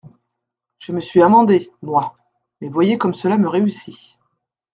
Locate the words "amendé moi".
1.21-2.15